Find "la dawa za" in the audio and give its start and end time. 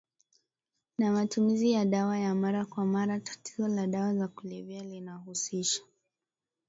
3.67-4.27